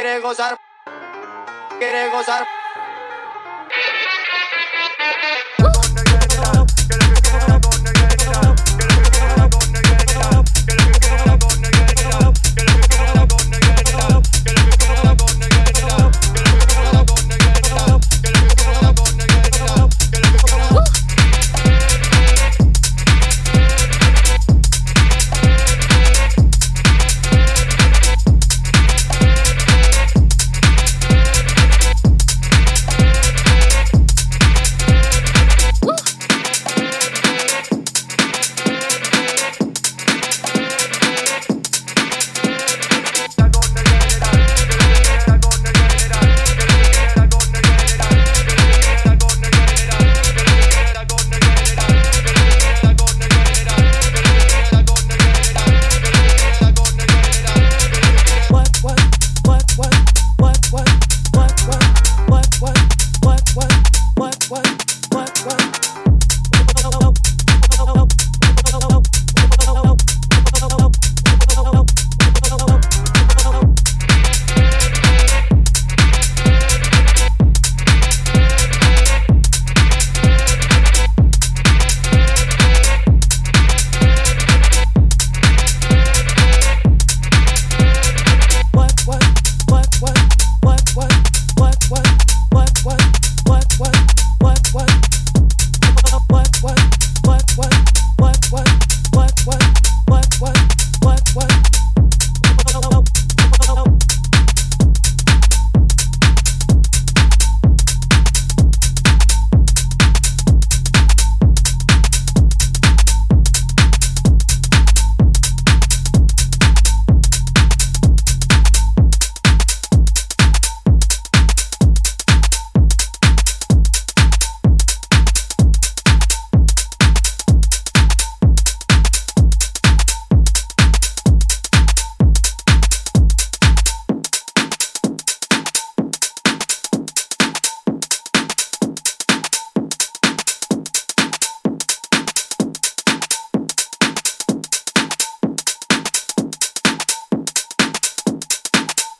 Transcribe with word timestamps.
Quiere 0.00 0.18
gozar. 0.20 0.56
Quiere 1.78 2.08
gozar. 2.08 2.59